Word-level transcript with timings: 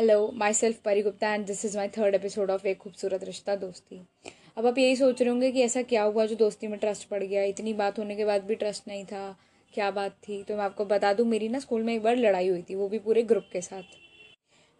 Hello 0.00 0.30
myself 0.52 0.76
Pari 0.76 1.02
Gupta 1.02 1.32
and 1.34 1.44
this 1.46 1.64
is 1.64 1.76
my 1.76 1.88
third 1.88 2.14
episode 2.14 2.50
of 2.50 2.66
Ek 2.66 2.78
Khoobsurat 2.78 3.24
Rishta 3.24 3.56
दोस्ती 3.56 4.00
अब 4.58 4.66
आप 4.66 4.78
यही 4.78 4.94
सोच 4.96 5.20
रहे 5.22 5.30
होंगे 5.30 5.50
कि 5.52 5.62
ऐसा 5.62 5.82
क्या 5.82 6.02
हुआ 6.02 6.24
जो 6.26 6.34
दोस्ती 6.34 6.66
में 6.66 6.78
ट्रस्ट 6.78 7.08
पड़ 7.08 7.22
गया? 7.22 7.42
इतनी 7.42 7.72
बात 7.72 7.98
होने 7.98 8.16
के 8.16 8.24
बाद 8.24 8.44
भी 8.44 8.54
ट्रस्ट 8.54 8.88
नहीं 8.88 9.04
था। 9.04 9.36
क्या 9.74 9.90
बात 9.90 10.12
थी? 10.28 10.42
तो 10.42 10.56
मैं 10.56 10.64
आपको 10.64 10.84
बता 10.84 11.12
दूँ, 11.12 11.26
मेरी 11.26 11.48
ना 11.48 11.58
स्कूल 11.58 11.82
में 11.82 11.94
एक 11.94 12.02
बार 12.02 12.16
लड़ाई 12.16 12.48
हुई 12.48 12.62
थी, 12.62 12.74
वो 12.74 12.88
भी 12.88 12.98
पूरे 12.98 13.22
ग्रुप 13.22 13.44
के 13.52 13.60
साथ। 13.60 13.82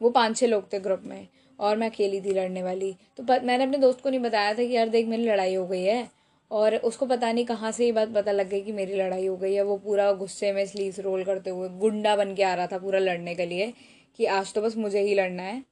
वो 0.00 0.10
पाँच 0.10 0.36
छः 0.36 0.46
लोग 0.46 0.72
थे 0.72 0.78
ग्रुप 0.78 1.02
में, 1.04 1.28
और 1.58 1.76
मैं 1.76 1.90
अकेली 1.90 2.20
थी 2.20 2.32
लड़ने 2.32 2.62
वाली। 2.62 2.94
तो 3.16 3.22
मैंने 3.22 3.64
अपने 3.64 3.78
दोस्त 3.78 4.00
को 4.00 4.10
नहीं 4.10 4.20
बताया 4.20 4.54
था 4.54 4.64
कि 4.64 4.72
यार 4.72 4.88
देख, 4.88 5.06
मेरी 5.06 5.24
लड़ाई 5.24 5.54
हो 5.54 5.66
गई 5.66 5.82
है, 5.82 6.08
और 6.50 6.76
उसको 6.76 7.06
पता 7.06 7.32
नहीं 7.32 7.44
कहाँ 7.44 7.72
से 7.72 7.86
ये 7.86 7.92
बात 7.92 8.08
पता 8.08 8.32
लग 8.32 8.48
गई 8.48 8.60
कि 8.60 8.72
मेरी 8.72 8.96
लड़ाई 8.96 9.26
हो 9.26 9.36
गई 9.36 9.54
है। 9.54 9.62
वो 9.62 9.76
पूरा 9.76 10.12
गुस्से 10.12 10.52
में 10.52 10.66
स्लीव्स 10.66 11.00
रोल 11.00 11.24
करते 11.24 11.50
हुए 11.50 11.68
गुंडा 11.68 12.16
बन 12.16 12.34
के 12.34 12.42
आ 12.42 12.54
रहा 12.54 12.66
था 12.66 12.78
पूरा 12.78 12.98
लड़ने 12.98 13.34
के 13.34 13.46
लिए। 13.46 13.72
कि 14.18 14.24
आज 14.26 14.52
तो 14.54 14.62
बस 14.62 14.76
मुझे 14.76 15.00
ही 15.00 15.14
लड़ना 15.14 15.42
है। 15.42 15.62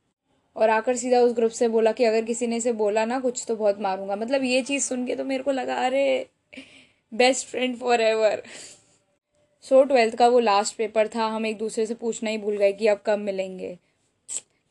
और 0.56 0.70
आकर 0.70 0.96
सीधा 0.96 1.20
उस 1.20 1.32
ग्रुप 1.32 1.50
से 1.50 1.68
बोला 1.68 1.92
कि 1.92 2.04
अगर 2.04 2.24
किसी 2.24 2.46
ने 2.46 2.56
इसे 2.56 2.72
बोला 2.74 3.04
ना, 3.04 3.18
कुछ 3.20 3.44
तो 3.48 3.56
बहुत 3.56 3.80
मारूँगा। 3.80 4.16
मतलब 4.16 4.44
ये 4.44 4.62
चीज़ 4.62 4.84
सुन 4.84 5.06
के 5.06 5.16
तो 5.16 5.24
मेरे 5.24 5.42
को 5.42 5.50
लगा, 5.52 5.74
अरे 5.76 6.26
best 7.12 7.46
friend 7.46 7.76
forever 8.00 8.42
so 9.64 9.82
twelfth 9.84 10.14
का 10.14 10.26
वो 10.28 10.38
लास्ट 10.40 10.76
पेपर 10.76 11.08
था, 11.08 11.26
हम 11.26 11.46
एक 11.46 11.58
दूसरे 11.58 11.86
से 11.86 11.94
पूछना 11.94 12.30
ही 12.30 12.38
भूल 12.38 12.56
गए 12.56 12.72
कि 12.72 12.86
अब 12.86 13.02
कब 13.06 13.18
मिलेंगे। 13.18 13.76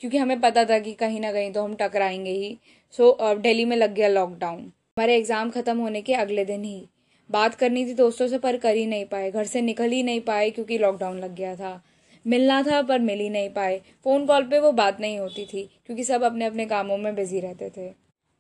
क्योंकि 0.02 0.18
हमें 0.18 0.40
पता 0.42 0.64
था 0.66 0.78
कि 0.80 0.94
कहीं 0.94 1.20
ना 1.20 1.32
कहीं 1.32 1.52
तो 1.52 1.64
हम 1.64 1.76
टकराएँगे 1.76 2.32
ही। 2.32 2.58
सो 2.94 3.10
अब 3.10 3.42
दिल्ली 3.42 3.66
में 3.66 3.76
लग 3.78 3.94
गया 3.94 4.08
लॉकडाउन 4.08 4.60
हमारे 4.60 5.16
एग्ज़ाम 5.18 5.50
ख़त्म 5.52 5.78
होने 5.78 6.02
के 6.02 6.14
अगले 6.14 6.46
दिन 6.46 6.64
ही। 6.64 6.88
बात 7.30 7.56
करनी 7.56 7.86
थी 7.86 7.94
दोस्तों 7.94 8.28
से, 8.28 8.38
पर 8.38 8.58
कर 8.58 8.76
ही 8.76 8.86
नहीं 8.86 9.06
पाए। 9.06 9.32
घर 9.32 9.46
से 9.46 9.62
निकल 9.62 9.92
ही 9.92 10.02
नहीं 10.04 10.22
पाए, 10.22 10.50
क्योंकि 10.50 10.78
लॉकडाउन 10.78 11.20
लग 11.20 11.36
गया 11.36 11.56
था। 11.56 11.82
मिलना 12.28 12.62
था 12.64 12.82
पर 12.82 13.00
मिल 13.00 13.20
ही 13.20 13.30
नहीं 13.30 13.50
पाए। 13.50 13.80
फ़ोन 14.04 14.26
कॉल 14.26 14.44
पे 14.44 14.60
वो 14.60 14.72
बात 14.72 15.00
नहीं 15.00 15.20
होती 15.20 15.46
थी, 15.46 15.70
क्योंकि 15.86 16.04
सब 16.04 16.24
अपने 16.24 16.46
अपने 16.46 16.66
कामों 16.66 16.98
में 16.98 17.16
बिज़ी 17.16 17.40
रहते 17.40 17.70
थे। 17.78 17.88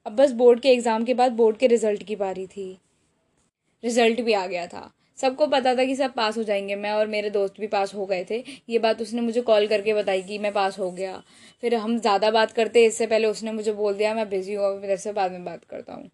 अब 0.05 0.15
बस 0.15 0.31
बोर्ड 0.33 0.59
के 0.59 0.69
एग्ज़ाम 0.69 1.03
के 1.03 1.13
बाद 1.13 1.31
बोर्ड 1.31 1.57
के 1.57 1.67
रिज़ल्ट 1.67 2.03
की 2.03 2.15
बारी 2.15 2.45
थी। 2.47 2.77
रिज़ल्ट 3.83 4.21
भी 4.21 4.33
आ 4.33 4.45
गया 4.47 4.65
था। 4.67 4.91
सबको 5.17 5.45
पता 5.47 5.73
था 5.75 5.83
कि 5.85 5.95
सब 5.95 6.13
पास 6.13 6.37
हो 6.37 6.43
जाएँगे। 6.43 6.75
मैं 6.75 6.91
और 6.91 7.07
मेरे 7.07 7.29
दोस्त 7.29 7.59
भी 7.59 7.67
पास 7.67 7.93
हो 7.93 8.05
गए 8.05 8.25
थे। 8.29 8.43
ये 8.69 8.79
बात 8.79 9.01
उसने 9.01 9.21
मुझे 9.21 9.41
कॉल 9.41 9.67
करके 9.67 9.93
बताई 9.93 10.21
कि 10.21 10.37
मैं 10.37 10.51
पास 10.53 10.77
हो 10.79 10.91
गया। 10.91 11.21
फिर 11.63 11.75
हम 11.75 11.97
ज़्यादा 11.99 12.31
बात 12.31 12.51
करते, 12.51 12.85
इससे 12.85 13.07
पहले 13.07 13.27
उसने 13.27 13.51
मुझे 13.51 13.71
बोल 13.71 13.93
दिया, 13.93 14.13
मैं 14.13 14.29
बिज़ी 14.29 14.53
हूँ 14.53 14.79
मेरे 14.81 14.97
से 14.97 15.13
बाद 15.13 15.31
में 15.31 15.45
बात 15.45 15.63
करता 15.63 15.93
हूँ। 15.93 16.09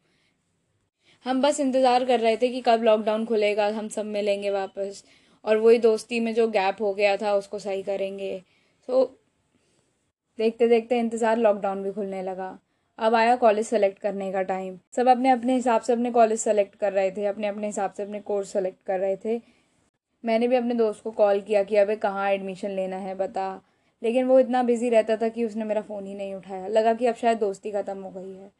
हम 1.25 1.41
बस 1.41 1.59
इंतज़ार 1.59 2.05
कर 2.05 2.19
रहे 2.19 2.37
थे 2.37 2.49
कि 2.49 2.61
कब 2.61 2.83
लॉकडाउन 2.83 3.25
खुलेगा, 3.25 3.67
हम 3.67 3.87
सब 3.87 4.05
मिलेंगे 4.05 4.49
वापस। 4.49 5.03
और 5.45 5.57
वही 5.57 5.77
दोस्ती 5.79 6.19
में 6.19 6.33
जो 6.33 6.47
गैप 6.49 6.81
हो 6.81 6.93
गया 6.93 7.15
था, 7.17 7.33
उसको 7.33 7.59
सही 7.59 7.83
करेंगे। 7.83 8.41
तो 8.89 9.03
देखते 10.39 10.67
देखते 10.67 10.99
इंतज़ार 10.99 11.37
लॉकडाउन 11.37 11.83
भी 11.83 11.91
खुलने 11.91 12.21
लगा। 12.23 12.57
अब 12.99 13.15
आया 13.15 13.35
कॉलेज 13.35 13.65
सेलेक्ट 13.67 13.99
करने 13.99 14.31
का 14.31 14.41
टाइम 14.43 14.77
सब 14.95 15.07
अपने 15.07 15.29
अपने 15.29 15.55
हिसाब 15.55 15.81
से 15.81 15.93
अपने 15.93 16.11
कॉलेज 16.11 16.39
सेलेक्ट 16.39 16.75
कर 16.75 16.93
रहे 16.93 17.11
थे, 17.11 17.25
अपने 17.25 17.47
अपने 17.47 17.67
हिसाब 17.67 17.93
से 17.93 18.03
अपने 18.03 18.19
कोर्स 18.21 18.53
सेलेक्ट 18.53 18.85
कर 18.85 18.99
रहे 18.99 19.15
थे। 19.25 19.41
मैंने 20.23 20.47
भी 20.47 20.55
अपने 20.55 20.73
दोस्त 20.73 21.03
को 21.03 21.11
कॉल 21.11 21.41
किया 21.41 21.63
कि 21.63 21.75
अबे 21.75 21.95
कहाँ 21.97 22.29
एडमिशन 22.31 22.71
लेना 22.71 22.97
है, 22.97 23.15
बता। 23.15 23.61
लेकिन 24.01 24.25
वो 24.25 24.39
इतना 24.39 24.63
बिज़ी 24.63 24.89
रहता 24.89 25.15
था 25.17 25.27
कि 25.29 25.45
उसने 25.45 25.65
मेरा 25.65 25.81
फ़ोन 25.81 26.05
ही 26.05 26.13
नहीं 26.15 26.33
उठाया। 26.35 26.67
लगा 26.67 26.93
कि 26.93 27.05
अब 27.05 27.15
शायद 27.15 27.37
दोस्ती 27.37 27.71
ख़त्म 27.71 27.97
हो 27.97 28.09
गई 28.11 28.31
है। 28.31 28.51